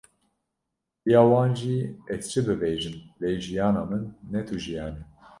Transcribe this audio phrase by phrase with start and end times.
[1.03, 1.75] Diya wan jî:
[2.13, 5.03] Ez çi bibêjim, lê jiyana min, ne tu jiyan e.”